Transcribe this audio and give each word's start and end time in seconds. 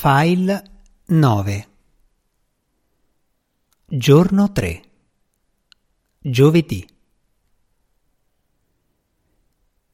File 0.00 0.62
9 1.06 1.68
Giorno 3.84 4.52
3 4.52 4.82
Giovedì 6.20 6.86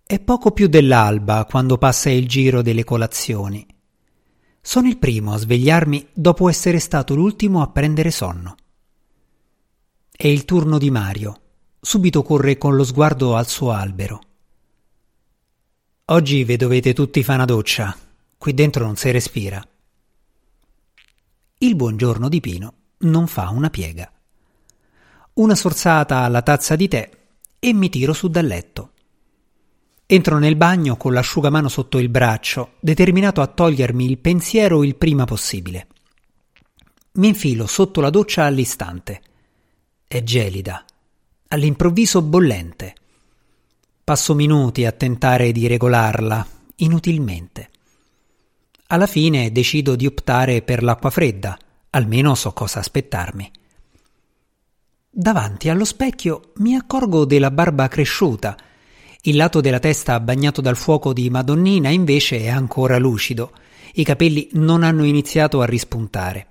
È 0.03 0.21
poco 0.21 0.51
più 0.51 0.67
dell'alba 0.67 1.46
quando 1.46 1.79
passa 1.79 2.11
il 2.11 2.29
giro 2.29 2.61
delle 2.61 2.85
colazioni. 2.85 3.67
Sono 4.61 4.89
il 4.89 4.98
primo 4.98 5.32
a 5.32 5.39
svegliarmi 5.39 6.09
dopo 6.12 6.50
essere 6.50 6.80
stato 6.80 7.14
l'ultimo 7.14 7.62
a 7.62 7.71
prendere 7.71 8.11
sonno. 8.11 8.57
È 10.14 10.27
il 10.27 10.45
turno 10.45 10.77
di 10.77 10.91
Mario. 10.91 11.41
Subito 11.80 12.23
corre 12.23 12.59
con 12.59 12.77
lo 12.77 12.84
sguardo 12.84 13.36
al 13.36 13.48
suo 13.48 13.71
albero. 13.71 14.21
Oggi 16.05 16.45
vi 16.45 16.57
dovete 16.57 16.93
tutti 16.93 17.23
fare 17.23 17.39
una 17.39 17.46
doccia. 17.46 17.96
Qui 18.36 18.52
dentro 18.52 18.84
non 18.84 18.96
si 18.96 19.11
respira. 19.11 19.66
Il 21.59 21.77
buongiorno 21.77 22.29
di 22.29 22.41
Pino 22.41 22.75
non 22.99 23.29
fa 23.29 23.49
una 23.51 23.71
piega. 23.71 24.11
Una 25.35 25.55
sorsata 25.55 26.19
alla 26.19 26.43
tazza 26.43 26.75
di 26.75 26.89
tè 26.89 27.09
e 27.61 27.73
mi 27.73 27.89
tiro 27.89 28.13
su 28.13 28.29
dal 28.29 28.45
letto. 28.45 28.91
Entro 30.05 30.39
nel 30.39 30.57
bagno 30.57 30.97
con 30.97 31.13
l'asciugamano 31.13 31.69
sotto 31.69 31.99
il 31.99 32.09
braccio, 32.09 32.73
determinato 32.80 33.41
a 33.41 33.47
togliermi 33.47 34.05
il 34.05 34.19
pensiero 34.19 34.83
il 34.83 34.97
prima 34.97 35.25
possibile. 35.25 35.87
Mi 37.13 37.29
infilo 37.29 37.66
sotto 37.69 38.01
la 38.01 38.11
doccia 38.11 38.45
all'istante. 38.45 39.23
È 40.07 40.23
gelida, 40.25 40.85
all'improvviso 41.49 42.21
bollente. 42.21 42.95
Passo 44.02 44.35
minuti 44.35 44.85
a 44.85 44.93
tentare 44.93 45.52
di 45.52 45.69
regolarla, 45.69 46.47
inutilmente. 46.77 47.71
Alla 48.87 49.06
fine 49.06 49.51
decido 49.51 49.97
di 49.97 50.05
optare 50.05 50.61
per 50.61 50.83
l'acqua 50.83 51.09
fredda, 51.09 51.59
almeno 51.91 52.35
so 52.35 52.52
cosa 52.52 52.80
aspettarmi. 52.80 53.51
Davanti 55.09 55.71
allo 55.71 55.87
specchio 55.87 56.52
mi 56.57 56.74
accorgo 56.74 57.24
della 57.24 57.51
barba 57.51 57.88
cresciuta. 57.88 58.55
Il 59.23 59.37
lato 59.37 59.62
della 59.62 59.79
testa 59.79 60.21
bagnato 60.21 60.60
dal 60.60 60.77
fuoco 60.77 61.15
di 61.15 61.30
Madonnina 61.30 61.88
invece 61.88 62.40
è 62.40 62.49
ancora 62.49 62.99
lucido. 62.99 63.52
I 63.95 64.05
capelli 64.05 64.50
non 64.53 64.82
hanno 64.82 65.05
iniziato 65.05 65.62
a 65.62 65.66
rispuntare. 65.66 66.47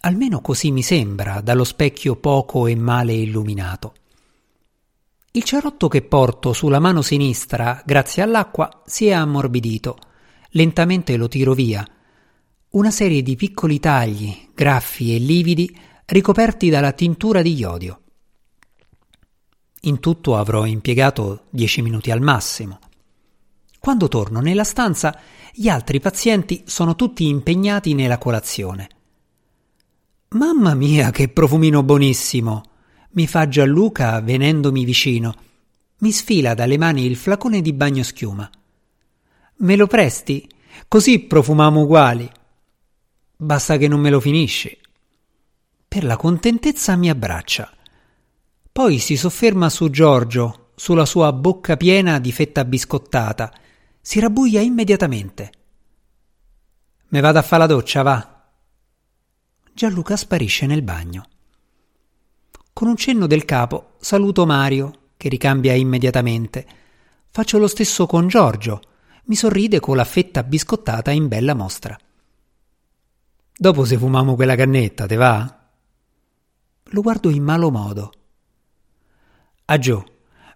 Almeno 0.00 0.40
così 0.40 0.70
mi 0.70 0.82
sembra 0.82 1.42
dallo 1.42 1.64
specchio 1.64 2.16
poco 2.16 2.66
e 2.66 2.76
male 2.76 3.12
illuminato. 3.12 3.94
Il 5.32 5.42
cerotto 5.42 5.88
che 5.88 6.00
porto 6.00 6.54
sulla 6.54 6.78
mano 6.78 7.02
sinistra, 7.02 7.82
grazie 7.84 8.22
all'acqua, 8.22 8.82
si 8.86 9.06
è 9.06 9.12
ammorbidito 9.12 9.98
Lentamente 10.56 11.16
lo 11.16 11.26
tiro 11.26 11.52
via. 11.52 11.84
Una 12.70 12.90
serie 12.92 13.22
di 13.22 13.34
piccoli 13.34 13.80
tagli, 13.80 14.50
graffi 14.54 15.14
e 15.14 15.18
lividi 15.18 15.76
ricoperti 16.06 16.70
dalla 16.70 16.92
tintura 16.92 17.42
di 17.42 17.54
iodio. 17.54 18.00
In 19.82 19.98
tutto 19.98 20.36
avrò 20.36 20.64
impiegato 20.64 21.46
dieci 21.50 21.82
minuti 21.82 22.12
al 22.12 22.20
massimo. 22.20 22.78
Quando 23.80 24.06
torno 24.06 24.40
nella 24.40 24.62
stanza, 24.62 25.18
gli 25.52 25.68
altri 25.68 25.98
pazienti 25.98 26.62
sono 26.66 26.94
tutti 26.94 27.26
impegnati 27.26 27.92
nella 27.94 28.18
colazione. 28.18 28.88
Mamma 30.28 30.74
mia, 30.74 31.10
che 31.10 31.28
profumino 31.28 31.82
buonissimo! 31.82 32.62
mi 33.14 33.26
fa 33.26 33.48
Gianluca 33.48 34.20
venendomi 34.20 34.84
vicino. 34.84 35.34
Mi 35.98 36.12
sfila 36.12 36.54
dalle 36.54 36.78
mani 36.78 37.06
il 37.06 37.16
flacone 37.16 37.60
di 37.60 37.72
bagno 37.72 38.02
schiuma. 38.04 38.48
Me 39.56 39.76
lo 39.76 39.86
presti? 39.86 40.48
Così 40.88 41.20
profumiamo 41.20 41.82
uguali. 41.82 42.28
Basta 43.36 43.76
che 43.76 43.86
non 43.86 44.00
me 44.00 44.10
lo 44.10 44.18
finisci. 44.18 44.76
Per 45.86 46.02
la 46.02 46.16
contentezza 46.16 46.96
mi 46.96 47.08
abbraccia. 47.08 47.70
Poi 48.72 48.98
si 48.98 49.16
sofferma 49.16 49.70
su 49.70 49.90
Giorgio, 49.90 50.72
sulla 50.74 51.06
sua 51.06 51.32
bocca 51.32 51.76
piena 51.76 52.18
di 52.18 52.32
fetta 52.32 52.64
biscottata. 52.64 53.52
Si 54.00 54.18
rabbuia 54.18 54.60
immediatamente. 54.60 55.52
Me 57.08 57.20
vado 57.20 57.38
a 57.38 57.42
fare 57.42 57.62
la 57.62 57.68
doccia, 57.68 58.02
va. 58.02 58.44
Gianluca 59.72 60.16
sparisce 60.16 60.66
nel 60.66 60.82
bagno. 60.82 61.28
Con 62.72 62.88
un 62.88 62.96
cenno 62.96 63.28
del 63.28 63.44
capo 63.44 63.92
saluto 64.00 64.46
Mario, 64.46 65.10
che 65.16 65.28
ricambia 65.28 65.74
immediatamente. 65.74 66.66
Faccio 67.30 67.58
lo 67.58 67.68
stesso 67.68 68.06
con 68.06 68.26
Giorgio 68.26 68.80
mi 69.24 69.34
sorride 69.34 69.80
con 69.80 69.96
la 69.96 70.04
fetta 70.04 70.42
biscottata 70.42 71.10
in 71.10 71.28
bella 71.28 71.54
mostra. 71.54 71.98
Dopo 73.56 73.84
se 73.84 73.96
fumiamo 73.96 74.34
quella 74.34 74.56
cannetta, 74.56 75.06
te 75.06 75.16
va? 75.16 75.68
Lo 76.88 77.00
guardo 77.00 77.30
in 77.30 77.42
malo 77.42 77.70
modo. 77.70 78.12
A 79.66 79.78
Gio, 79.78 80.04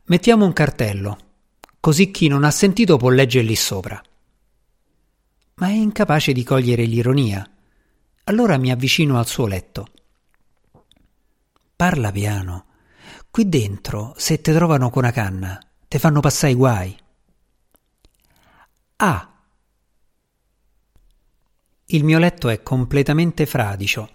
mettiamo 0.05 0.45
un 0.45 0.53
cartello, 0.53 1.19
così 1.81 2.11
chi 2.11 2.29
non 2.29 2.45
ha 2.45 2.51
sentito 2.51 2.97
può 2.97 3.09
leggere 3.09 3.47
lì 3.47 3.57
sopra. 3.57 4.03
Ma 5.55 5.69
è 5.69 5.73
incapace 5.73 6.33
di 6.33 6.45
cogliere 6.45 6.85
l'ironia. 6.85 7.49
Allora 8.25 8.59
mi 8.59 8.71
avvicino 8.71 9.19
al 9.19 9.27
suo 9.27 9.47
letto. 9.47 9.87
Parla 11.75 12.13
piano. 12.13 12.67
Qui 13.31 13.49
dentro, 13.49 14.13
se 14.17 14.41
te 14.41 14.53
trovano 14.53 14.91
con 14.91 15.05
una 15.05 15.13
canna, 15.13 15.59
te 15.87 15.99
fanno 15.99 16.21
passare 16.21 16.53
i 16.53 16.57
guai. 16.57 16.97
A. 19.01 19.33
Il 21.87 22.03
mio 22.03 22.19
letto 22.19 22.49
è 22.49 22.65
completamente 22.65 23.47
fradicio. 23.47 24.11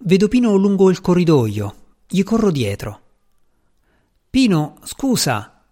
Vedo 0.00 0.26
Pino 0.26 0.56
lungo 0.56 0.90
il 0.90 1.00
corridoio. 1.00 1.94
Gli 2.08 2.24
corro 2.24 2.50
dietro. 2.50 3.02
Pino, 4.28 4.78
scusa. 4.82 5.64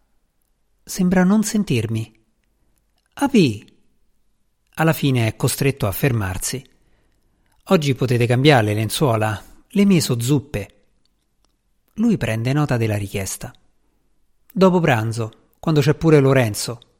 Sembra 0.85 1.25
non 1.25 1.43
sentirmi. 1.43 2.17
Api. 3.15 3.77
Alla 4.75 4.93
fine 4.93 5.27
è 5.27 5.35
costretto 5.35 5.89
a 5.89 5.93
fermarsi. 5.93 6.65
Oggi 7.65 7.95
potete 7.97 8.25
cambiare 8.25 8.67
le 8.67 8.75
lenzuola, 8.75 9.43
le 9.67 9.85
mie 9.85 10.01
so 10.01 10.21
zuppe. 10.21 10.85
Lui 11.95 12.17
prende 12.17 12.53
nota 12.53 12.77
della 12.77 12.97
richiesta. 12.97 13.53
Dopo 14.53 14.79
pranzo, 14.79 15.49
quando 15.59 15.81
c'è 15.81 15.95
pure 15.95 16.21
Lorenzo. 16.21 16.94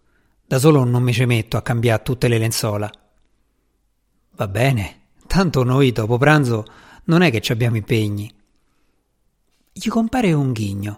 Da 0.47 0.59
solo 0.59 0.85
non 0.85 1.03
mi 1.03 1.13
ci 1.13 1.25
metto 1.25 1.57
a 1.57 1.63
cambiare 1.63 2.03
tutte 2.03 2.29
le 2.29 2.37
lenzuola. 2.37 2.91
Va 4.33 4.49
bene, 4.49 5.07
tanto 5.27 5.65
noi 5.65 5.91
dopo 5.91 6.19
pranzo 6.19 6.65
non 7.05 7.23
è 7.23 7.31
che 7.31 7.41
ci 7.41 7.53
abbiamo 7.53 7.77
impegni. 7.77 8.33
Gli 9.73 9.89
compare 9.89 10.33
un 10.33 10.53
ghigno. 10.53 10.97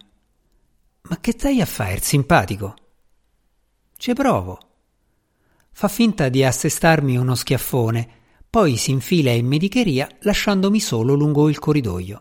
Ma 1.02 1.20
che 1.20 1.32
stai 1.32 1.60
a 1.60 1.66
fare, 1.66 2.00
simpatico? 2.00 2.74
Ci 3.96 4.12
provo. 4.14 4.58
Fa 5.70 5.88
finta 5.88 6.28
di 6.28 6.42
assestarmi 6.42 7.16
uno 7.16 7.36
schiaffone, 7.36 8.08
poi 8.50 8.76
si 8.76 8.90
infila 8.90 9.30
in 9.30 9.46
medicheria 9.46 10.08
lasciandomi 10.20 10.80
solo 10.80 11.14
lungo 11.14 11.48
il 11.48 11.58
corridoio. 11.60 12.18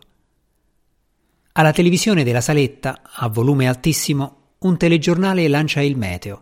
Alla 1.52 1.72
televisione 1.72 2.22
della 2.22 2.40
saletta, 2.40 3.00
a 3.02 3.28
volume 3.28 3.66
altissimo, 3.66 4.52
un 4.58 4.76
telegiornale 4.76 5.48
lancia 5.48 5.80
il 5.80 5.96
meteo 5.96 6.40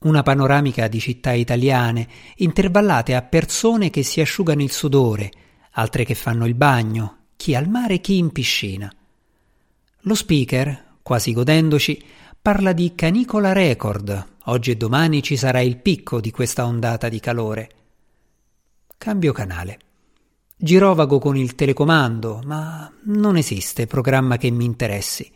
una 0.00 0.22
panoramica 0.22 0.88
di 0.88 1.00
città 1.00 1.32
italiane, 1.32 2.08
intervallate 2.36 3.14
a 3.14 3.22
persone 3.22 3.90
che 3.90 4.02
si 4.02 4.20
asciugano 4.20 4.62
il 4.62 4.70
sudore, 4.70 5.30
altre 5.72 6.04
che 6.04 6.14
fanno 6.14 6.46
il 6.46 6.54
bagno, 6.54 7.24
chi 7.36 7.54
al 7.54 7.68
mare, 7.68 8.00
chi 8.00 8.18
in 8.18 8.30
piscina. 8.30 8.92
Lo 10.00 10.14
speaker, 10.14 10.98
quasi 11.02 11.32
godendoci, 11.32 12.02
parla 12.40 12.72
di 12.72 12.94
canicola 12.94 13.52
record. 13.52 14.34
Oggi 14.44 14.70
e 14.70 14.76
domani 14.76 15.22
ci 15.22 15.36
sarà 15.36 15.60
il 15.60 15.78
picco 15.78 16.20
di 16.20 16.30
questa 16.30 16.64
ondata 16.66 17.08
di 17.08 17.18
calore. 17.18 17.70
Cambio 18.96 19.32
canale. 19.32 19.78
Girovago 20.56 21.18
con 21.18 21.36
il 21.36 21.54
telecomando, 21.54 22.40
ma 22.44 22.90
non 23.04 23.36
esiste 23.36 23.86
programma 23.86 24.36
che 24.36 24.50
mi 24.50 24.64
interessi. 24.64 25.30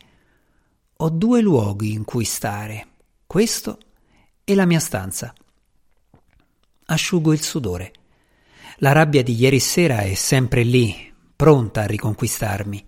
Ho 0.97 1.09
due 1.09 1.41
luoghi 1.41 1.91
in 1.91 2.05
cui 2.05 2.23
stare. 2.23 2.87
Questo 3.27 3.77
e 4.43 4.55
la 4.55 4.65
mia 4.65 4.79
stanza. 4.79 5.33
Asciugo 6.85 7.33
il 7.33 7.41
sudore. 7.41 7.93
La 8.77 8.91
rabbia 8.91 9.23
di 9.23 9.35
ieri 9.35 9.59
sera 9.59 9.99
è 9.99 10.13
sempre 10.13 10.63
lì, 10.63 11.13
pronta 11.35 11.81
a 11.81 11.85
riconquistarmi. 11.85 12.85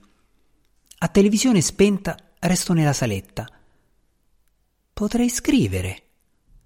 A 0.99 1.07
televisione 1.07 1.61
spenta 1.61 2.17
resto 2.39 2.73
nella 2.73 2.93
saletta. 2.93 3.47
Potrei 4.91 5.29
scrivere, 5.29 6.03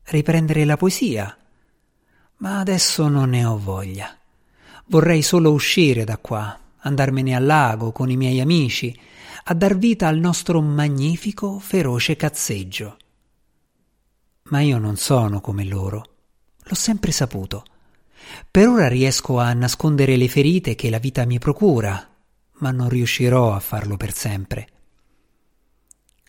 riprendere 0.05 0.65
la 0.65 0.77
poesia, 0.77 1.37
ma 2.37 2.59
adesso 2.59 3.07
non 3.07 3.29
ne 3.29 3.45
ho 3.45 3.57
voglia. 3.57 4.17
Vorrei 4.87 5.21
solo 5.21 5.51
uscire 5.51 6.03
da 6.03 6.17
qua, 6.17 6.57
andarmene 6.79 7.35
al 7.35 7.45
lago 7.45 7.91
con 7.91 8.09
i 8.09 8.17
miei 8.17 8.39
amici, 8.39 8.97
a 9.45 9.53
dar 9.53 9.77
vita 9.77 10.07
al 10.07 10.17
nostro 10.17 10.61
magnifico, 10.61 11.59
feroce 11.59 12.15
cazzeggio. 12.15 12.97
Ma 14.49 14.61
io 14.61 14.77
non 14.77 14.95
sono 14.95 15.41
come 15.41 15.65
loro. 15.65 16.03
L'ho 16.63 16.75
sempre 16.75 17.11
saputo. 17.11 17.65
Per 18.49 18.67
ora 18.67 18.87
riesco 18.87 19.39
a 19.39 19.53
nascondere 19.53 20.15
le 20.15 20.27
ferite 20.27 20.75
che 20.75 20.89
la 20.89 20.99
vita 20.99 21.25
mi 21.25 21.39
procura, 21.39 22.09
ma 22.59 22.71
non 22.71 22.89
riuscirò 22.89 23.53
a 23.53 23.59
farlo 23.59 23.97
per 23.97 24.13
sempre. 24.13 24.67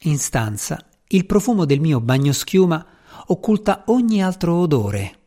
In 0.03 0.19
stanza 0.19 0.85
il 1.09 1.27
profumo 1.27 1.65
del 1.65 1.81
mio 1.81 2.01
bagnoschiuma 2.01 2.87
occulta 3.27 3.85
ogni 3.87 4.23
altro 4.23 4.55
odore. 4.57 5.19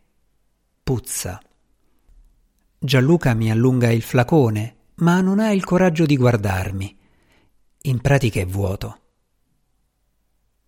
Puzza. 0.83 1.41
Gianluca 2.77 3.33
mi 3.33 3.51
allunga 3.51 3.91
il 3.91 4.01
flacone, 4.01 4.75
ma 4.95 5.21
non 5.21 5.39
ha 5.39 5.51
il 5.51 5.63
coraggio 5.63 6.05
di 6.05 6.17
guardarmi. 6.17 6.97
In 7.83 7.99
pratica 7.99 8.39
è 8.39 8.45
vuoto. 8.45 8.99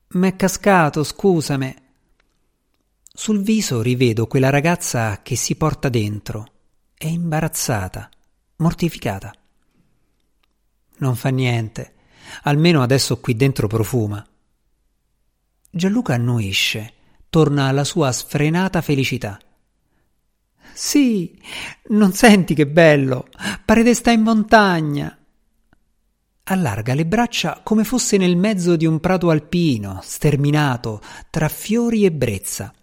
M'è 0.09 0.35
cascato, 0.35 1.03
scusame. 1.03 1.82
Sul 3.15 3.43
viso 3.43 3.83
rivedo 3.83 4.25
quella 4.25 4.49
ragazza 4.49 5.21
che 5.21 5.35
si 5.35 5.53
porta 5.53 5.87
dentro. 5.87 6.47
È 6.97 7.05
imbarazzata, 7.05 8.09
mortificata. 8.55 9.31
Non 10.97 11.15
fa 11.15 11.29
niente, 11.29 11.93
almeno 12.41 12.81
adesso 12.81 13.19
qui 13.19 13.35
dentro 13.35 13.67
profuma. 13.67 14.25
Gianluca 15.69 16.15
annuisce, 16.15 16.93
torna 17.29 17.67
alla 17.67 17.83
sua 17.83 18.11
sfrenata 18.11 18.81
felicità. 18.81 19.39
Sì, 20.73 21.39
non 21.89 22.13
senti 22.13 22.55
che 22.55 22.65
bello, 22.65 23.27
pare 23.63 23.83
di 23.83 23.93
sta 23.93 24.09
in 24.09 24.21
montagna. 24.21 25.15
Allarga 26.45 26.95
le 26.95 27.05
braccia 27.05 27.61
come 27.63 27.83
fosse 27.83 28.17
nel 28.17 28.37
mezzo 28.37 28.75
di 28.75 28.87
un 28.87 28.99
prato 28.99 29.29
alpino, 29.29 29.99
sterminato, 30.01 30.99
tra 31.29 31.47
fiori 31.47 32.05
e 32.05 32.11
brezza. 32.11 32.73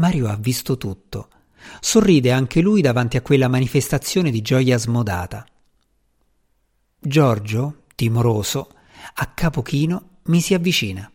Mario 0.00 0.28
ha 0.28 0.36
visto 0.36 0.78
tutto. 0.78 1.28
Sorride 1.78 2.32
anche 2.32 2.62
lui 2.62 2.80
davanti 2.80 3.18
a 3.18 3.22
quella 3.22 3.48
manifestazione 3.48 4.30
di 4.30 4.40
gioia 4.40 4.78
smodata. 4.78 5.46
Giorgio, 6.98 7.82
timoroso, 7.94 8.72
a 9.14 9.26
capo 9.26 9.60
chino, 9.60 10.20
mi 10.24 10.40
si 10.40 10.54
avvicina. 10.54 11.10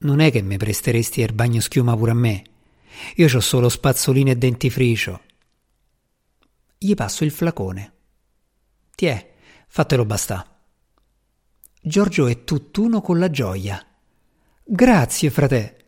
Non 0.00 0.20
è 0.20 0.30
che 0.30 0.42
mi 0.42 0.58
presteresti 0.58 1.22
il 1.22 1.32
bagno 1.32 1.60
schiuma 1.60 1.96
pure 1.96 2.10
a 2.10 2.14
me. 2.14 2.44
Io 3.16 3.34
ho 3.34 3.40
solo 3.40 3.70
spazzolino 3.70 4.30
e 4.30 4.36
dentifricio. 4.36 5.22
Gli 6.76 6.94
passo 6.94 7.24
il 7.24 7.30
flacone. 7.30 7.92
Tiè, 8.94 9.34
fatelo 9.66 10.04
bastà. 10.04 10.60
Giorgio 11.80 12.26
è 12.26 12.44
tutt'uno 12.44 13.00
con 13.00 13.18
la 13.18 13.30
gioia. 13.30 13.84
Grazie, 14.62 15.30
frate. 15.30 15.87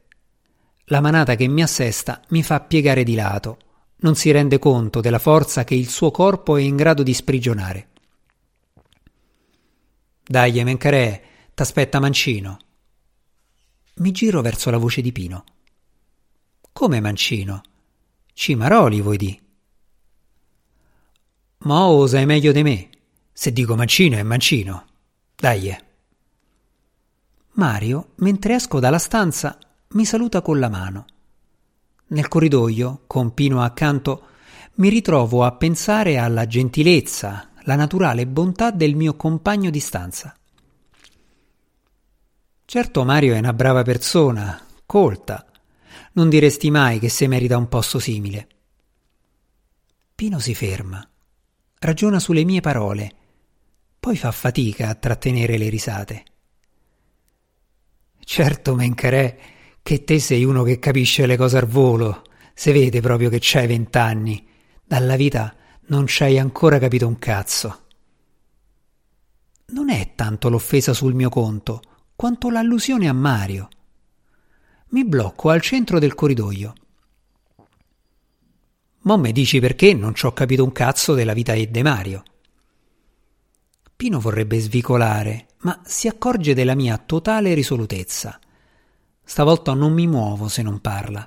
La 0.90 1.00
manata 1.00 1.36
che 1.36 1.46
mi 1.46 1.62
assesta 1.62 2.20
mi 2.30 2.42
fa 2.42 2.60
piegare 2.60 3.04
di 3.04 3.14
lato. 3.14 3.58
Non 3.98 4.16
si 4.16 4.32
rende 4.32 4.58
conto 4.58 5.00
della 5.00 5.20
forza 5.20 5.62
che 5.62 5.76
il 5.76 5.88
suo 5.88 6.10
corpo 6.10 6.56
è 6.56 6.62
in 6.62 6.74
grado 6.74 7.04
di 7.04 7.14
sprigionare. 7.14 7.90
Dai, 10.24 10.64
Mencarè, 10.64 11.22
t'aspetta 11.54 12.00
Mancino. 12.00 12.58
Mi 13.96 14.10
giro 14.10 14.40
verso 14.42 14.70
la 14.70 14.78
voce 14.78 15.00
di 15.00 15.12
Pino. 15.12 15.44
Come 16.72 17.00
Mancino? 17.00 17.62
Cimaroli, 18.32 19.00
vuoi 19.00 19.16
di? 19.16 19.40
Ma 21.58 21.84
osa 21.84 22.18
è 22.18 22.24
meglio 22.24 22.50
di 22.50 22.62
me. 22.64 22.90
Se 23.32 23.52
dico 23.52 23.76
Mancino 23.76 24.16
è 24.16 24.24
Mancino. 24.24 24.86
Dai. 25.36 25.76
Mario, 27.52 28.12
mentre 28.16 28.54
esco 28.54 28.80
dalla 28.80 28.98
stanza, 28.98 29.56
mi 29.92 30.04
saluta 30.04 30.40
con 30.40 30.60
la 30.60 30.68
mano. 30.68 31.04
Nel 32.08 32.28
corridoio, 32.28 33.02
con 33.08 33.34
Pino 33.34 33.60
accanto, 33.62 34.26
mi 34.74 34.88
ritrovo 34.88 35.42
a 35.42 35.52
pensare 35.52 36.16
alla 36.16 36.46
gentilezza, 36.46 37.50
la 37.62 37.74
naturale 37.74 38.26
bontà 38.26 38.70
del 38.70 38.94
mio 38.94 39.16
compagno 39.16 39.68
di 39.68 39.80
stanza. 39.80 40.36
Certo 42.64 43.04
Mario 43.04 43.34
è 43.34 43.38
una 43.38 43.52
brava 43.52 43.82
persona, 43.82 44.64
colta, 44.86 45.44
non 46.12 46.28
diresti 46.28 46.70
mai 46.70 47.00
che 47.00 47.08
se 47.08 47.26
merita 47.26 47.56
un 47.56 47.68
posto 47.68 47.98
simile. 47.98 48.46
Pino 50.14 50.38
si 50.38 50.54
ferma, 50.54 51.04
ragiona 51.80 52.20
sulle 52.20 52.44
mie 52.44 52.60
parole, 52.60 53.12
poi 53.98 54.16
fa 54.16 54.30
fatica 54.30 54.88
a 54.88 54.94
trattenere 54.94 55.58
le 55.58 55.68
risate. 55.68 56.24
Certo, 58.20 58.74
Mencarè, 58.76 59.38
che 59.82 60.04
te 60.04 60.18
sei 60.18 60.44
uno 60.44 60.62
che 60.62 60.78
capisce 60.78 61.26
le 61.26 61.36
cose 61.36 61.58
al 61.58 61.66
volo, 61.66 62.22
se 62.54 62.72
vede 62.72 63.00
proprio 63.00 63.28
che 63.28 63.38
c'hai 63.40 63.66
vent'anni, 63.66 64.46
dalla 64.84 65.16
vita 65.16 65.54
non 65.86 66.04
c'hai 66.06 66.38
ancora 66.38 66.78
capito 66.78 67.06
un 67.06 67.18
cazzo. 67.18 67.86
Non 69.72 69.88
è 69.90 70.12
tanto 70.14 70.48
l'offesa 70.48 70.92
sul 70.92 71.14
mio 71.14 71.28
conto, 71.28 71.80
quanto 72.14 72.50
l'allusione 72.50 73.08
a 73.08 73.12
Mario. 73.12 73.68
Mi 74.88 75.04
blocco 75.04 75.50
al 75.50 75.60
centro 75.60 75.98
del 75.98 76.14
corridoio. 76.14 76.74
Mo 79.02 79.16
me 79.16 79.32
dici 79.32 79.60
perché 79.60 79.94
non 79.94 80.14
ci 80.14 80.26
ho 80.26 80.32
capito 80.32 80.62
un 80.62 80.72
cazzo 80.72 81.14
della 81.14 81.32
vita 81.32 81.54
di 81.54 81.82
Mario. 81.82 82.22
Pino 83.96 84.20
vorrebbe 84.20 84.58
svicolare, 84.58 85.46
ma 85.60 85.80
si 85.84 86.08
accorge 86.08 86.54
della 86.54 86.74
mia 86.74 86.98
totale 86.98 87.54
risolutezza. 87.54 88.38
Stavolta 89.30 89.74
non 89.74 89.92
mi 89.92 90.08
muovo 90.08 90.48
se 90.48 90.60
non 90.60 90.80
parla. 90.80 91.24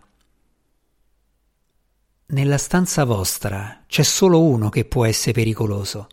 Nella 2.26 2.58
stanza 2.58 3.06
vostra 3.06 3.86
c'è 3.88 4.04
solo 4.04 4.42
uno 4.42 4.68
che 4.68 4.84
può 4.84 5.06
essere 5.06 5.32
pericoloso. 5.32 6.10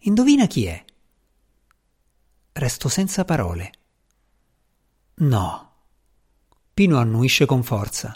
Indovina 0.00 0.46
chi 0.46 0.66
è? 0.66 0.84
Resto 2.52 2.90
senza 2.90 3.24
parole. 3.24 3.72
No. 5.14 5.72
Pino 6.74 6.98
annuisce 6.98 7.46
con 7.46 7.62
forza. 7.62 8.14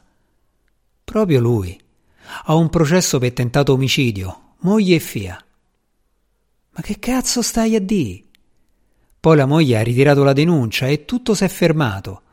Proprio 1.02 1.40
lui. 1.40 1.80
Ha 2.44 2.54
un 2.54 2.68
processo 2.68 3.18
per 3.18 3.32
tentato 3.32 3.72
omicidio, 3.72 4.56
moglie 4.58 4.96
e 4.96 5.00
fia. 5.00 5.42
Ma 6.72 6.82
che 6.82 6.98
cazzo 6.98 7.40
stai 7.40 7.74
a 7.74 7.80
di? 7.80 8.28
Poi 9.18 9.34
la 9.34 9.46
moglie 9.46 9.78
ha 9.78 9.82
ritirato 9.82 10.22
la 10.24 10.34
denuncia 10.34 10.88
e 10.88 11.06
tutto 11.06 11.34
si 11.34 11.44
è 11.44 11.48
fermato, 11.48 12.24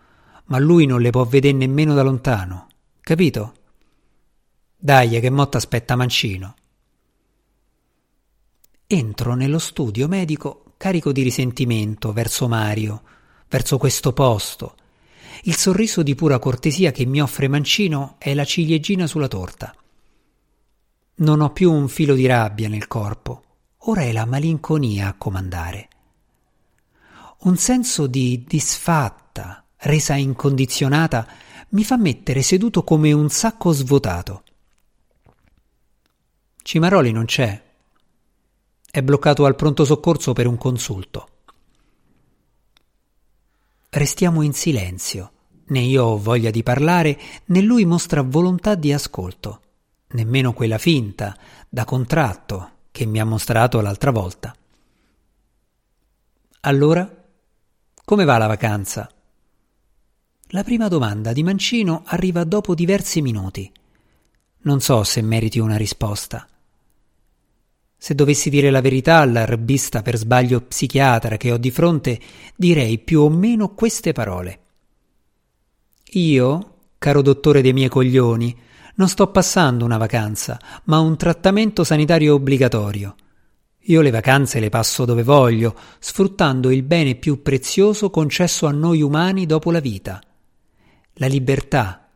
ma 0.46 0.58
lui 0.60 0.86
non 0.86 1.02
le 1.02 1.10
può 1.10 1.24
vedere 1.24 1.58
nemmeno 1.58 1.94
da 1.94 2.04
lontano. 2.04 2.68
Capito? 3.02 3.54
Dai, 4.78 5.20
che 5.20 5.30
motta 5.30 5.58
aspetta 5.58 5.96
Mancino. 5.96 6.56
Entro 8.88 9.34
nello 9.34 9.60
studio 9.60 10.08
medico 10.08 10.74
carico 10.78 11.12
di 11.12 11.24
risentimento 11.24 12.14
verso 12.14 12.48
Mario, 12.48 13.02
verso 13.48 13.78
questo 13.78 14.14
posto, 14.14 14.76
il 15.44 15.56
sorriso 15.56 16.04
di 16.04 16.16
pura 16.16 16.40
cortesia 16.40 16.92
che 16.92 17.06
mi 17.06 17.22
offre 17.22 17.48
Mancino 17.48 18.16
è 18.18 18.34
la 18.34 18.46
ciliegina 18.46 19.08
sulla 19.08 19.28
torta. 19.28 19.76
Non 21.16 21.42
ho 21.42 21.52
più 21.52 21.72
un 21.72 21.88
filo 21.88 22.14
di 22.14 22.26
rabbia 22.26 22.70
nel 22.70 22.88
corpo, 22.88 23.44
ora 23.78 24.02
è 24.02 24.12
la 24.12 24.26
malinconia 24.26 25.08
a 25.08 25.14
comandare. 25.14 25.88
Un 27.40 27.58
senso 27.58 28.08
di 28.08 28.44
disfatta, 28.48 29.65
resa 29.86 30.16
incondizionata, 30.16 31.28
mi 31.70 31.84
fa 31.84 31.98
mettere 31.98 32.42
seduto 32.42 32.84
come 32.84 33.12
un 33.12 33.30
sacco 33.30 33.72
svuotato. 33.72 34.44
Cimaroli 36.62 37.12
non 37.12 37.26
c'è. 37.26 37.64
È 38.90 39.02
bloccato 39.02 39.46
al 39.46 39.56
pronto 39.56 39.86
soccorso 39.86 40.34
per 40.34 40.48
un 40.48 40.58
consulto. 40.58 41.30
Restiamo 43.90 44.42
in 44.42 44.54
silenzio. 44.54 45.32
Né 45.68 45.80
io 45.80 46.04
ho 46.04 46.18
voglia 46.18 46.52
di 46.52 46.64
parlare, 46.64 47.20
né 47.46 47.62
lui 47.62 47.86
mostra 47.86 48.22
volontà 48.22 48.76
di 48.76 48.94
ascolto, 48.94 49.62
nemmeno 50.10 50.54
quella 50.54 50.78
finta, 50.78 51.36
da 51.68 51.86
contratto, 51.86 52.72
che 52.92 53.06
mi 53.06 53.20
ha 53.20 53.26
mostrato 53.26 53.82
l'altra 53.82 54.12
volta. 54.12 54.56
Allora, 56.62 57.24
come 58.04 58.26
va 58.26 58.38
la 58.38 58.48
vacanza? 58.48 59.10
La 60.50 60.64
prima 60.64 60.88
domanda 60.88 61.34
di 61.34 61.42
Mancino 61.42 62.04
arriva 62.06 62.44
dopo 62.44 62.76
diversi 62.76 63.20
minuti. 63.20 63.70
Non 64.62 64.80
so 64.80 65.04
se 65.04 65.24
meriti 65.24 65.58
una 65.58 65.76
risposta. 65.76 66.48
Se 67.98 68.14
dovessi 68.14 68.52
dire 68.52 68.70
la 68.70 68.80
verità 68.80 69.18
all'arbista 69.18 70.04
per 70.04 70.18
sbaglio 70.18 70.62
psichiatra 70.62 71.38
che 71.38 71.52
ho 71.52 71.58
di 71.58 71.72
fronte, 71.72 72.20
direi 72.56 73.00
più 73.00 73.22
o 73.22 73.30
meno 73.30 73.74
queste 73.74 74.12
parole. 74.12 74.60
Io, 76.12 76.76
caro 77.00 77.24
dottore 77.24 77.64
dei 77.64 77.74
miei 77.74 77.90
coglioni, 77.90 78.56
non 78.98 79.10
sto 79.10 79.32
passando 79.32 79.84
una 79.84 79.98
vacanza, 79.98 80.60
ma 80.84 81.00
un 81.00 81.18
trattamento 81.18 81.84
sanitario 81.84 82.36
obbligatorio. 82.36 83.16
Io 83.88 84.02
le 84.02 84.12
vacanze 84.12 84.60
le 84.60 84.70
passo 84.70 85.06
dove 85.06 85.24
voglio, 85.24 85.76
sfruttando 85.98 86.70
il 86.70 86.84
bene 86.84 87.16
più 87.16 87.42
prezioso 87.42 88.12
concesso 88.12 88.68
a 88.68 88.72
noi 88.72 89.02
umani 89.02 89.48
dopo 89.48 89.72
la 89.72 89.80
vita. 89.80 90.22
La 91.16 91.28
libertà. 91.28 92.10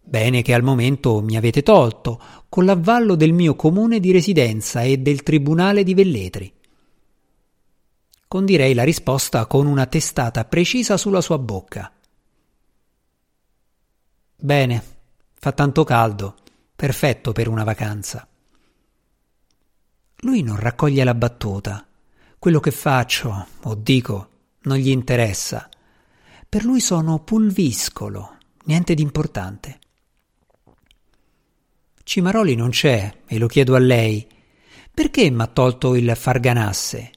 Bene 0.00 0.42
che 0.42 0.54
al 0.54 0.62
momento 0.62 1.20
mi 1.20 1.36
avete 1.36 1.62
tolto, 1.62 2.20
con 2.48 2.64
l'avvallo 2.64 3.16
del 3.16 3.32
mio 3.32 3.56
comune 3.56 3.98
di 3.98 4.12
residenza 4.12 4.82
e 4.82 4.98
del 4.98 5.22
tribunale 5.22 5.82
di 5.82 5.94
Velletri. 5.94 6.52
Condirei 8.28 8.74
la 8.74 8.84
risposta 8.84 9.46
con 9.46 9.66
una 9.66 9.86
testata 9.86 10.44
precisa 10.44 10.96
sulla 10.96 11.20
sua 11.20 11.38
bocca. 11.38 11.92
Bene, 14.36 14.82
fa 15.34 15.50
tanto 15.50 15.82
caldo, 15.82 16.36
perfetto 16.76 17.32
per 17.32 17.48
una 17.48 17.64
vacanza. 17.64 18.28
Lui 20.18 20.42
non 20.42 20.56
raccoglie 20.56 21.02
la 21.02 21.14
battuta. 21.14 21.84
Quello 22.38 22.60
che 22.60 22.70
faccio, 22.70 23.46
o 23.62 23.74
dico, 23.74 24.28
non 24.62 24.76
gli 24.76 24.90
interessa. 24.90 25.68
Per 26.50 26.64
lui 26.64 26.80
sono 26.80 27.18
pulviscolo, 27.18 28.38
niente 28.64 28.94
di 28.94 29.02
importante. 29.02 29.78
Cimaroli 32.02 32.54
non 32.54 32.70
c'è 32.70 33.20
e 33.26 33.36
lo 33.36 33.46
chiedo 33.46 33.74
a 33.74 33.78
lei. 33.78 34.26
Perché 34.94 35.30
m'ha 35.30 35.46
tolto 35.46 35.94
il 35.94 36.10
farganasse? 36.16 37.10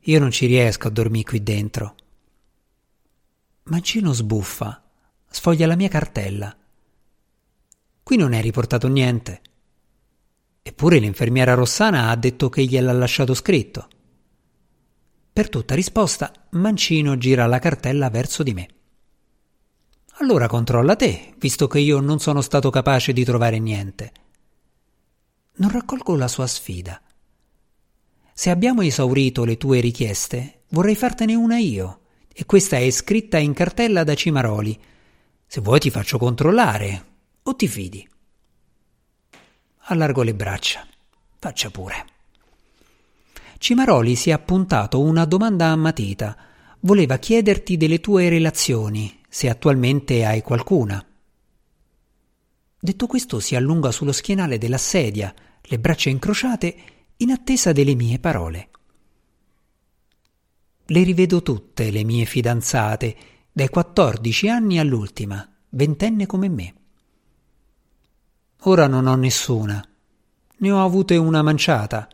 Io 0.00 0.18
non 0.18 0.32
ci 0.32 0.46
riesco 0.46 0.88
a 0.88 0.90
dormire 0.90 1.24
qui 1.24 1.42
dentro. 1.44 1.94
Mancino 3.64 4.12
sbuffa, 4.12 4.82
sfoglia 5.30 5.68
la 5.68 5.76
mia 5.76 5.88
cartella. 5.88 6.54
Qui 8.02 8.16
non 8.16 8.32
è 8.32 8.42
riportato 8.42 8.88
niente. 8.88 9.40
Eppure 10.62 10.98
l'infermiera 10.98 11.54
Rossana 11.54 12.08
ha 12.08 12.16
detto 12.16 12.48
che 12.48 12.64
gliel'ha 12.64 12.92
lasciato 12.92 13.34
scritto. 13.34 13.88
Per 15.34 15.48
tutta 15.48 15.74
risposta, 15.74 16.32
Mancino 16.50 17.18
gira 17.18 17.46
la 17.46 17.58
cartella 17.58 18.08
verso 18.08 18.44
di 18.44 18.54
me. 18.54 18.68
Allora 20.18 20.46
controlla 20.46 20.94
te, 20.94 21.34
visto 21.38 21.66
che 21.66 21.80
io 21.80 21.98
non 21.98 22.20
sono 22.20 22.40
stato 22.40 22.70
capace 22.70 23.12
di 23.12 23.24
trovare 23.24 23.58
niente. 23.58 24.12
Non 25.54 25.72
raccolgo 25.72 26.14
la 26.14 26.28
sua 26.28 26.46
sfida. 26.46 27.02
Se 28.32 28.48
abbiamo 28.48 28.82
esaurito 28.82 29.44
le 29.44 29.56
tue 29.56 29.80
richieste, 29.80 30.66
vorrei 30.68 30.94
fartene 30.94 31.34
una 31.34 31.58
io, 31.58 32.02
e 32.32 32.46
questa 32.46 32.76
è 32.76 32.88
scritta 32.92 33.36
in 33.36 33.54
cartella 33.54 34.04
da 34.04 34.14
Cimaroli. 34.14 34.80
Se 35.48 35.60
vuoi 35.60 35.80
ti 35.80 35.90
faccio 35.90 36.16
controllare, 36.16 37.06
o 37.42 37.56
ti 37.56 37.66
fidi. 37.66 38.08
Allargo 39.86 40.22
le 40.22 40.34
braccia. 40.34 40.86
Faccia 41.40 41.70
pure. 41.70 42.13
Cimaroli 43.64 44.14
si 44.14 44.28
è 44.28 44.34
appuntato 44.34 45.00
una 45.00 45.24
domanda 45.24 45.68
a 45.68 45.76
matita. 45.76 46.36
Voleva 46.80 47.16
chiederti 47.16 47.78
delle 47.78 47.98
tue 47.98 48.28
relazioni, 48.28 49.20
se 49.26 49.48
attualmente 49.48 50.26
hai 50.26 50.42
qualcuna. 50.42 51.02
Detto 52.78 53.06
questo 53.06 53.40
si 53.40 53.56
allunga 53.56 53.90
sullo 53.90 54.12
schienale 54.12 54.58
della 54.58 54.76
sedia, 54.76 55.34
le 55.62 55.78
braccia 55.78 56.10
incrociate, 56.10 56.76
in 57.16 57.30
attesa 57.30 57.72
delle 57.72 57.94
mie 57.94 58.18
parole. 58.18 58.68
Le 60.84 61.02
rivedo 61.02 61.40
tutte, 61.40 61.90
le 61.90 62.04
mie 62.04 62.26
fidanzate, 62.26 63.16
dai 63.50 63.70
quattordici 63.70 64.46
anni 64.46 64.78
all'ultima, 64.78 65.50
ventenne 65.70 66.26
come 66.26 66.50
me. 66.50 66.74
Ora 68.64 68.86
non 68.88 69.06
ho 69.06 69.14
nessuna. 69.14 69.82
Ne 70.58 70.70
ho 70.70 70.84
avute 70.84 71.16
una 71.16 71.40
manciata. 71.40 72.10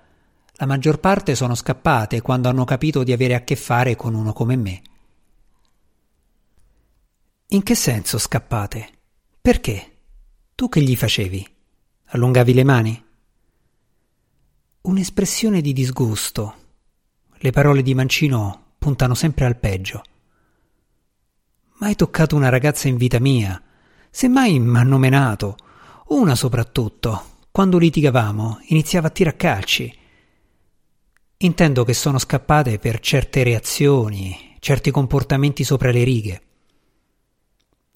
La 0.61 0.67
maggior 0.67 1.01
parte 1.01 1.35
sono 1.35 1.55
scappate 1.55 2.21
quando 2.21 2.51
hanno 2.51 2.67
capito 2.67 3.03
di 3.03 3.13
avere 3.13 3.35
a 3.35 3.45
che 3.45 3.57
fare 3.57 3.97
con 3.97 4.15
uno 4.15 4.35
come 4.35 4.57
me. 4.57 4.83
In 7.49 7.63
che 7.63 7.75
senso 7.75 8.19
scappate? 8.19 8.91
Perché? 9.41 9.93
Tu 10.55 10.69
che 10.69 10.83
gli 10.83 10.95
facevi? 10.97 11.49
Allungavi 12.09 12.53
le 12.53 12.65
mani? 12.65 13.05
Un'espressione 14.83 15.63
di 15.63 15.73
disgusto. 15.73 16.55
Le 17.37 17.51
parole 17.53 17.81
di 17.81 17.95
Mancino 17.95 18.75
puntano 18.77 19.15
sempre 19.15 19.47
al 19.47 19.57
peggio. 19.57 20.03
Mai 21.79 21.95
toccato 21.95 22.37
una 22.37 22.51
ragazza 22.51 22.87
in 22.87 22.99
vita 22.99 23.19
mia. 23.19 23.63
Semmai 24.11 24.59
m'hanno 24.59 24.99
menato. 24.99 25.57
Una 26.09 26.35
soprattutto. 26.35 27.39
Quando 27.51 27.79
litigavamo, 27.79 28.61
iniziava 28.65 29.07
a 29.07 29.11
tirare 29.11 29.37
calci. 29.39 29.99
Intendo 31.43 31.85
che 31.85 31.95
sono 31.95 32.19
scappate 32.19 32.79
per 32.79 33.01
certe 33.01 33.43
reazioni, 33.43 34.57
certi 34.59 34.91
comportamenti 34.91 35.65
sopra 35.65 35.91
le 35.91 36.05
righe. 36.05 36.43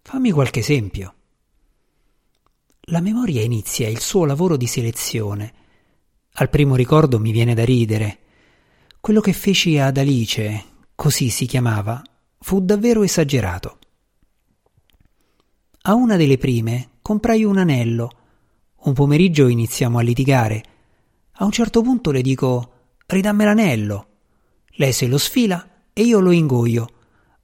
Fammi 0.02 0.30
qualche 0.30 0.60
esempio. 0.60 1.14
La 2.88 3.00
memoria 3.00 3.42
inizia 3.42 3.88
il 3.88 4.00
suo 4.00 4.24
lavoro 4.24 4.56
di 4.56 4.66
selezione 4.66 5.62
al 6.36 6.50
primo 6.50 6.74
ricordo 6.74 7.20
mi 7.20 7.30
viene 7.30 7.54
da 7.54 7.64
ridere. 7.64 8.18
Quello 8.98 9.20
che 9.20 9.32
feci 9.32 9.78
ad 9.78 9.96
Alice, 9.98 10.64
così 10.96 11.28
si 11.28 11.46
chiamava, 11.46 12.02
fu 12.40 12.60
davvero 12.60 13.04
esagerato. 13.04 13.78
A 15.82 15.94
una 15.94 16.16
delle 16.16 16.36
prime 16.36 16.88
comprai 17.02 17.44
un 17.44 17.58
anello. 17.58 18.10
Un 18.78 18.94
pomeriggio 18.94 19.46
iniziamo 19.46 19.98
a 19.98 20.02
litigare. 20.02 20.64
A 21.34 21.44
un 21.44 21.52
certo 21.52 21.82
punto 21.82 22.10
le 22.10 22.20
dico 22.20 22.72
ridammi 23.14 23.44
l'anello. 23.44 24.06
Lei 24.72 24.92
se 24.92 25.06
lo 25.06 25.18
sfila 25.18 25.66
e 25.92 26.02
io 26.02 26.20
lo 26.20 26.30
ingoio. 26.30 26.88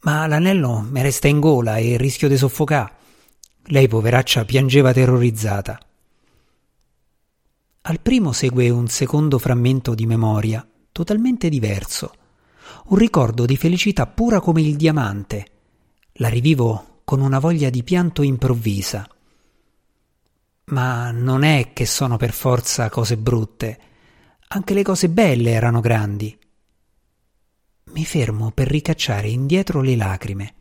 Ma 0.01 0.27
l'anello 0.27 0.81
mi 0.81 1.01
resta 1.03 1.29
in 1.29 1.41
gola 1.41 1.77
e 1.77 1.97
rischio 1.97 2.29
di 2.29 2.37
soffocare. 2.37 2.93
Lei, 3.65 3.87
poveraccia, 3.87 4.45
piangeva 4.45 4.93
terrorizzata. 4.93 5.79
Al 7.83 8.01
primo 8.01 8.33
segue 8.33 8.69
un 8.69 8.89
secondo 8.89 9.39
frammento 9.39 9.95
di 9.95 10.07
memoria, 10.07 10.67
totalmente 10.93 11.49
diverso, 11.49 12.13
un 12.87 12.99
ricordo 12.99 13.47
di 13.47 13.57
felicità 13.57 14.07
pura 14.07 14.41
come 14.41 14.61
il 14.61 14.77
diamante. 14.77 15.47
La 16.15 16.29
rivivo 16.29 17.01
con 17.05 17.21
una 17.21 17.39
voglia 17.39 17.71
di 17.71 17.83
pianto 17.83 18.23
improvvisa. 18.23 19.09
Ma 20.65 21.11
non 21.11 21.43
è 21.43 21.73
che 21.73 21.87
sono 21.87 22.17
per 22.17 22.33
forza 22.33 22.89
cose 22.89 23.17
brutte, 23.17 23.79
anche 24.53 24.75
le 24.75 24.83
cose 24.83 25.09
belle 25.09 25.51
erano 25.51 25.81
grandi. 25.81 26.37
Mi 27.93 28.05
fermo 28.05 28.51
per 28.53 28.69
ricacciare 28.69 29.29
indietro 29.29 29.81
le 29.81 29.97
lacrime. 29.97 30.55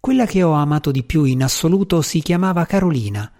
Quella 0.00 0.26
che 0.26 0.42
ho 0.42 0.52
amato 0.52 0.90
di 0.90 1.02
più 1.02 1.24
in 1.24 1.42
assoluto 1.42 2.02
si 2.02 2.20
chiamava 2.20 2.64
Carolina 2.66 3.30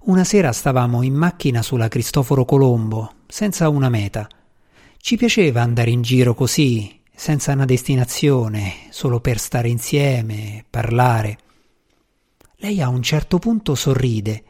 una 0.00 0.24
sera 0.24 0.52
stavamo 0.52 1.02
in 1.02 1.12
macchina 1.12 1.60
sulla 1.60 1.88
Cristoforo 1.88 2.44
Colombo, 2.44 3.14
senza 3.26 3.68
una 3.68 3.88
meta. 3.88 4.26
Ci 4.96 5.16
piaceva 5.16 5.60
andare 5.60 5.90
in 5.90 6.00
giro 6.02 6.34
così, 6.34 7.02
senza 7.14 7.52
una 7.52 7.64
destinazione, 7.64 8.86
solo 8.90 9.20
per 9.20 9.38
stare 9.38 9.68
insieme, 9.68 10.64
parlare. 10.70 11.38
Lei 12.56 12.80
a 12.80 12.88
un 12.88 13.02
certo 13.02 13.38
punto 13.38 13.74
sorride. 13.74 14.44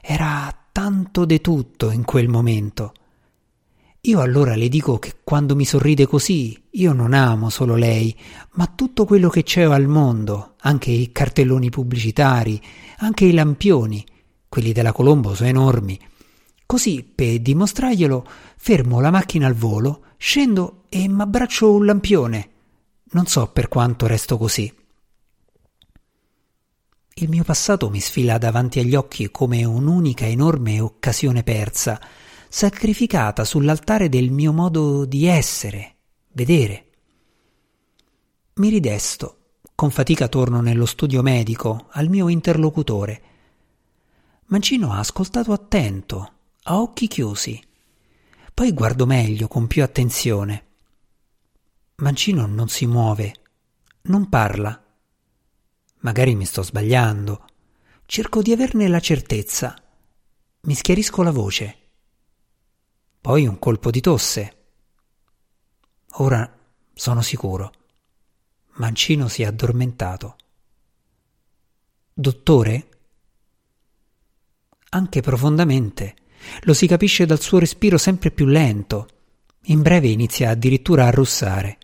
Era 0.00 0.65
tanto 0.76 1.24
de 1.24 1.40
tutto 1.40 1.90
in 1.90 2.04
quel 2.04 2.28
momento. 2.28 2.92
Io 4.02 4.20
allora 4.20 4.54
le 4.56 4.68
dico 4.68 4.98
che 4.98 5.14
quando 5.24 5.56
mi 5.56 5.64
sorride 5.64 6.06
così, 6.06 6.64
io 6.72 6.92
non 6.92 7.14
amo 7.14 7.48
solo 7.48 7.76
lei, 7.76 8.14
ma 8.56 8.66
tutto 8.66 9.06
quello 9.06 9.30
che 9.30 9.42
c'è 9.42 9.62
al 9.62 9.86
mondo, 9.86 10.56
anche 10.60 10.90
i 10.90 11.12
cartelloni 11.12 11.70
pubblicitari, 11.70 12.60
anche 12.98 13.24
i 13.24 13.32
lampioni 13.32 14.04
quelli 14.50 14.72
della 14.72 14.92
Colombo 14.92 15.34
sono 15.34 15.48
enormi. 15.48 15.98
Così, 16.66 17.10
per 17.10 17.38
dimostrarglielo, 17.40 18.26
fermo 18.58 19.00
la 19.00 19.10
macchina 19.10 19.46
al 19.46 19.54
volo, 19.54 20.02
scendo 20.18 20.82
e 20.90 21.08
m'abbraccio 21.08 21.72
un 21.72 21.86
lampione. 21.86 22.50
Non 23.12 23.24
so 23.24 23.46
per 23.46 23.68
quanto 23.68 24.06
resto 24.06 24.36
così. 24.36 24.70
Il 27.18 27.30
mio 27.30 27.44
passato 27.44 27.88
mi 27.88 27.98
sfila 27.98 28.36
davanti 28.36 28.78
agli 28.78 28.94
occhi 28.94 29.30
come 29.30 29.64
un'unica 29.64 30.26
enorme 30.26 30.80
occasione 30.80 31.42
persa, 31.42 31.98
sacrificata 32.46 33.42
sull'altare 33.42 34.10
del 34.10 34.30
mio 34.30 34.52
modo 34.52 35.06
di 35.06 35.24
essere, 35.24 35.96
vedere. 36.32 36.90
Mi 38.56 38.68
ridesto, 38.68 39.38
con 39.74 39.90
fatica 39.90 40.28
torno 40.28 40.60
nello 40.60 40.84
studio 40.84 41.22
medico, 41.22 41.86
al 41.92 42.10
mio 42.10 42.28
interlocutore. 42.28 43.22
Mancino 44.48 44.92
ha 44.92 44.98
ascoltato 44.98 45.54
attento, 45.54 46.32
a 46.64 46.78
occhi 46.78 47.08
chiusi. 47.08 47.58
Poi 48.52 48.72
guardo 48.72 49.06
meglio, 49.06 49.48
con 49.48 49.66
più 49.66 49.82
attenzione. 49.82 50.64
Mancino 51.94 52.44
non 52.44 52.68
si 52.68 52.84
muove, 52.84 53.34
non 54.02 54.28
parla. 54.28 54.85
Magari 56.06 56.36
mi 56.36 56.44
sto 56.44 56.62
sbagliando. 56.62 57.46
Cerco 58.06 58.40
di 58.40 58.52
averne 58.52 58.86
la 58.86 59.00
certezza. 59.00 59.74
Mi 60.60 60.74
schiarisco 60.76 61.20
la 61.24 61.32
voce. 61.32 61.78
Poi 63.20 63.44
un 63.44 63.58
colpo 63.58 63.90
di 63.90 64.00
tosse. 64.00 64.56
Ora 66.18 66.48
sono 66.94 67.22
sicuro. 67.22 67.72
Mancino 68.74 69.26
si 69.26 69.42
è 69.42 69.46
addormentato. 69.46 70.36
Dottore? 72.14 72.88
anche 74.90 75.20
profondamente. 75.20 76.14
Lo 76.60 76.72
si 76.72 76.86
capisce 76.86 77.26
dal 77.26 77.40
suo 77.40 77.58
respiro 77.58 77.98
sempre 77.98 78.30
più 78.30 78.46
lento. 78.46 79.08
In 79.64 79.82
breve 79.82 80.06
inizia 80.06 80.50
addirittura 80.50 81.06
a 81.06 81.10
russare. 81.10 81.78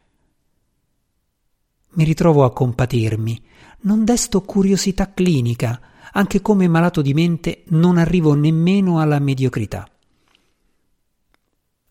Mi 1.94 2.04
ritrovo 2.04 2.44
a 2.44 2.52
compatirmi. 2.52 3.50
Non 3.84 4.04
desto 4.04 4.42
curiosità 4.42 5.12
clinica, 5.12 5.80
anche 6.12 6.40
come 6.40 6.68
malato 6.68 7.02
di 7.02 7.14
mente 7.14 7.64
non 7.68 7.98
arrivo 7.98 8.34
nemmeno 8.34 9.00
alla 9.00 9.18
mediocrità. 9.18 9.88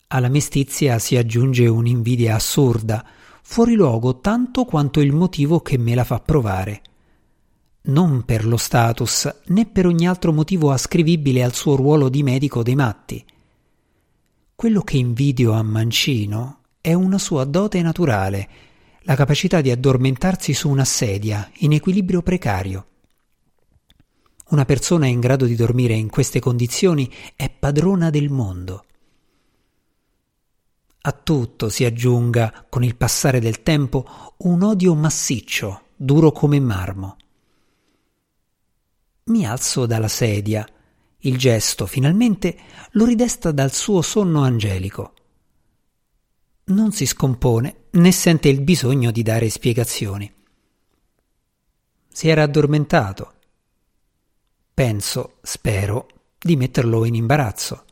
Alla 0.08 0.28
mestizia 0.28 0.98
si 0.98 1.16
aggiunge 1.16 1.66
un'invidia 1.66 2.34
assurda, 2.34 3.04
fuori 3.42 3.74
luogo 3.74 4.20
tanto 4.20 4.64
quanto 4.64 5.00
il 5.00 5.12
motivo 5.12 5.60
che 5.60 5.76
me 5.76 5.94
la 5.94 6.04
fa 6.04 6.20
provare. 6.20 6.82
Non 7.82 8.24
per 8.24 8.46
lo 8.46 8.56
status, 8.56 9.40
né 9.46 9.66
per 9.66 9.86
ogni 9.86 10.06
altro 10.06 10.32
motivo 10.32 10.70
ascrivibile 10.70 11.42
al 11.42 11.52
suo 11.52 11.76
ruolo 11.76 12.08
di 12.08 12.22
medico 12.22 12.62
dei 12.62 12.74
matti. 12.74 13.24
Quello 14.54 14.80
che 14.82 14.96
invidio 14.96 15.52
a 15.52 15.62
Mancino 15.62 16.58
è 16.80 16.94
una 16.94 17.18
sua 17.18 17.44
dote 17.44 17.82
naturale, 17.82 18.48
la 19.04 19.16
capacità 19.16 19.60
di 19.60 19.70
addormentarsi 19.70 20.54
su 20.54 20.68
una 20.68 20.84
sedia 20.84 21.50
in 21.58 21.72
equilibrio 21.72 22.22
precario. 22.22 22.86
Una 24.50 24.64
persona 24.64 25.06
in 25.06 25.18
grado 25.20 25.46
di 25.46 25.54
dormire 25.54 25.94
in 25.94 26.10
queste 26.10 26.38
condizioni 26.38 27.10
è 27.34 27.50
padrona 27.50 28.10
del 28.10 28.28
mondo. 28.28 28.84
A 31.04 31.12
tutto 31.12 31.68
si 31.68 31.84
aggiunga, 31.84 32.66
con 32.68 32.84
il 32.84 32.96
passare 32.96 33.40
del 33.40 33.62
tempo, 33.62 34.34
un 34.38 34.62
odio 34.62 34.94
massiccio, 34.94 35.86
duro 35.96 36.30
come 36.30 36.60
marmo. 36.60 37.16
Mi 39.24 39.46
alzo 39.46 39.86
dalla 39.86 40.08
sedia. 40.08 40.66
Il 41.24 41.38
gesto, 41.38 41.86
finalmente, 41.86 42.56
lo 42.92 43.04
ridesta 43.04 43.52
dal 43.52 43.72
suo 43.72 44.02
sonno 44.02 44.42
angelico. 44.42 45.14
Non 46.64 46.92
si 46.92 47.06
scompone 47.06 47.86
né 47.92 48.12
sente 48.12 48.48
il 48.48 48.60
bisogno 48.60 49.10
di 49.10 49.22
dare 49.22 49.50
spiegazioni. 49.50 50.32
Si 52.08 52.28
era 52.28 52.44
addormentato. 52.44 53.32
Penso, 54.72 55.38
spero, 55.42 56.06
di 56.38 56.56
metterlo 56.56 57.04
in 57.04 57.14
imbarazzo, 57.14 57.84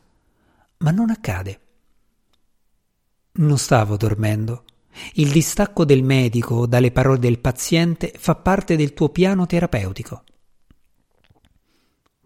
ma 0.78 0.92
non 0.92 1.10
accade. 1.10 1.60
Non 3.32 3.58
stavo 3.58 3.96
dormendo. 3.96 4.64
Il 5.14 5.30
distacco 5.30 5.84
del 5.84 6.02
medico 6.02 6.66
dalle 6.66 6.92
parole 6.92 7.18
del 7.18 7.38
paziente 7.38 8.12
fa 8.16 8.34
parte 8.36 8.76
del 8.76 8.94
tuo 8.94 9.08
piano 9.08 9.46
terapeutico. 9.46 10.24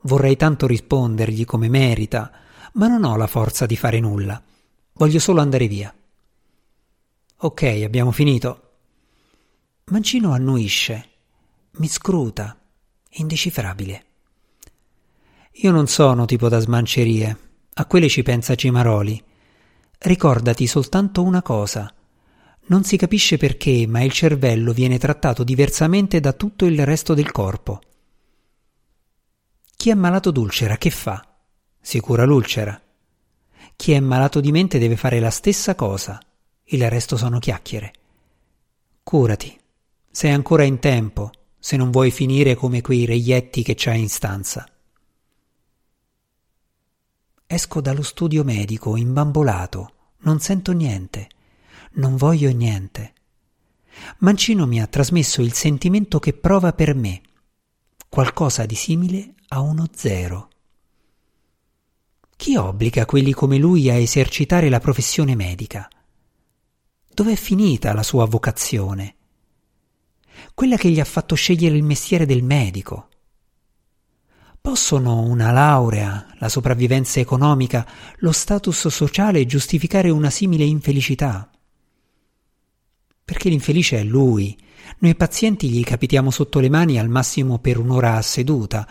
Vorrei 0.03 0.37
tanto 0.37 0.67
rispondergli 0.67 1.45
come 1.45 1.69
merita, 1.69 2.31
ma 2.75 2.87
non 2.89 3.05
ho 3.05 3.17
la 3.17 3.27
forza 3.27 3.65
di 3.65 3.77
fare 3.77 4.01
nulla. 4.01 4.43
Voglio 4.93 5.19
solo 5.19 5.41
andare 5.41 5.67
via. 5.69 5.95
Ok, 7.45 7.63
abbiamo 7.85 8.11
finito. 8.11 8.71
Mancino 9.91 10.33
annuisce, 10.33 11.09
mi 11.73 11.89
scruta, 11.89 12.59
indecifrabile. 13.11 14.05
Io 15.57 15.71
non 15.71 15.87
sono 15.87 16.25
tipo 16.25 16.49
da 16.49 16.59
smancerie, 16.59 17.39
a 17.75 17.85
quelle 17.85 18.09
ci 18.09 18.23
pensa 18.23 18.55
Cimaroli 18.55 19.23
Ricordati 19.99 20.67
soltanto 20.67 21.23
una 21.23 21.43
cosa. 21.43 21.93
Non 22.69 22.83
si 22.83 22.97
capisce 22.97 23.37
perché, 23.37 23.87
ma 23.87 24.03
il 24.03 24.13
cervello 24.13 24.73
viene 24.73 24.97
trattato 24.97 25.45
diversamente 25.45 26.21
da 26.21 26.33
tutto 26.33 26.65
il 26.65 26.83
resto 26.87 27.13
del 27.13 27.31
corpo. 27.31 27.79
Chi 29.77 29.91
è 29.91 29.95
malato 29.95 30.31
d'ulcera 30.31 30.79
che 30.79 30.89
fa? 30.89 31.23
Si 31.79 32.01
cura 32.01 32.25
l'ulcera. 32.25 32.80
Chi 33.76 33.93
è 33.93 34.00
malato 34.00 34.41
di 34.41 34.50
mente 34.50 34.78
deve 34.78 34.97
fare 34.97 35.21
la 35.21 35.28
stessa 35.28 35.75
cosa. 35.75 36.19
Il 36.69 36.89
resto 36.89 37.17
sono 37.17 37.39
chiacchiere. 37.39 37.93
Curati. 39.03 39.59
Sei 40.11 40.31
ancora 40.31 40.65
in 40.65 40.79
tempo, 40.79 41.31
se 41.59 41.77
non 41.77 41.91
vuoi 41.91 42.11
finire 42.11 42.55
come 42.55 42.81
quei 42.81 43.05
reietti 43.05 43.63
che 43.63 43.75
c'hai 43.77 44.00
in 44.00 44.09
stanza. 44.09 44.67
Esco 47.47 47.81
dallo 47.81 48.03
studio 48.03 48.43
medico 48.45 48.97
imbambolato, 48.97 49.93
non 50.21 50.41
sento 50.41 50.73
niente, 50.73 51.29
non 51.93 52.17
voglio 52.17 52.50
niente. 52.50 53.13
Mancino 54.19 54.67
mi 54.67 54.81
ha 54.81 54.87
trasmesso 54.87 55.43
il 55.43 55.53
sentimento 55.53 56.19
che 56.19 56.33
prova 56.33 56.73
per 56.73 56.95
me, 56.95 57.21
qualcosa 58.09 58.65
di 58.65 58.75
simile 58.75 59.35
a 59.49 59.61
uno 59.61 59.87
zero. 59.95 60.49
Chi 62.37 62.57
obbliga 62.57 63.05
quelli 63.05 63.33
come 63.33 63.59
lui 63.59 63.91
a 63.91 63.95
esercitare 63.95 64.69
la 64.69 64.81
professione 64.81 65.35
medica? 65.35 65.89
Dov'è 67.15 67.37
finita 67.37 67.93
la 67.93 68.03
sua 68.03 68.25
vocazione? 68.25 69.15
Quella 70.53 70.77
che 70.77 70.91
gli 70.91 70.99
ha 70.99 71.05
fatto 71.05 71.37
scegliere 71.37 71.77
il 71.77 71.85
mestiere 71.85 72.27
del 72.27 72.43
medico. 72.43 73.09
Possono 74.61 75.21
una 75.21 75.53
laurea, 75.53 76.27
la 76.41 76.49
sopravvivenza 76.49 77.21
economica, 77.21 77.87
lo 78.17 78.33
status 78.33 78.89
sociale 78.89 79.47
giustificare 79.47 80.11
una 80.11 80.29
simile 80.29 80.65
infelicità? 80.65 81.49
Perché 83.25 83.49
l'infelice 83.49 84.00
è 84.00 84.03
lui. 84.03 84.59
Noi 84.99 85.15
pazienti 85.15 85.71
gli 85.71 85.85
capitiamo 85.85 86.33
sotto 86.33 86.59
le 86.59 86.69
mani 86.69 86.99
al 86.99 87.09
massimo 87.09 87.61
per 87.61 87.79
un'ora 87.79 88.17
a 88.17 88.23
seduta, 88.23 88.89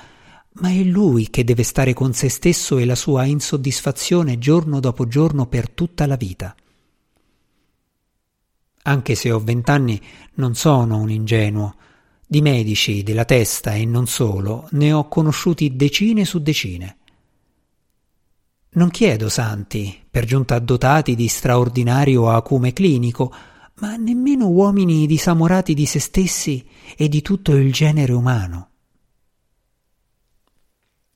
ma 0.54 0.70
è 0.70 0.82
lui 0.82 1.30
che 1.30 1.44
deve 1.44 1.64
stare 1.64 1.92
con 1.94 2.14
se 2.14 2.30
stesso 2.30 2.78
e 2.78 2.86
la 2.86 2.96
sua 2.96 3.26
insoddisfazione 3.26 4.38
giorno 4.38 4.80
dopo 4.80 5.10
giorno 5.10 5.46
per 5.48 5.70
tutta 5.70 6.06
la 6.06 6.16
vita. 6.16 6.56
Anche 8.84 9.16
se 9.16 9.32
ho 9.32 9.40
vent'anni 9.40 10.02
non 10.36 10.56
sono 10.56 10.98
un 10.98 11.10
ingenuo, 11.10 11.76
di 12.28 12.42
medici 12.42 13.04
della 13.04 13.26
testa 13.26 13.74
e 13.74 13.86
non 13.86 14.08
solo 14.08 14.68
ne 14.72 14.92
ho 14.92 15.08
conosciuti 15.08 15.76
decine 15.76 16.26
su 16.26 16.42
decine. 16.42 16.98
Non 18.72 18.90
chiedo 18.90 19.30
santi, 19.30 19.96
per 20.10 20.26
giunta 20.26 20.58
dotati 20.60 21.16
di 21.16 21.28
straordinario 21.28 22.30
acume 22.30 22.74
clinico, 22.74 23.34
ma 23.76 23.96
nemmeno 23.96 24.48
uomini 24.48 25.06
disamorati 25.06 25.74
di 25.74 25.86
se 25.86 26.00
stessi 26.00 26.66
e 26.98 27.08
di 27.08 27.22
tutto 27.22 27.56
il 27.56 27.72
genere 27.72 28.14
umano. 28.14 28.73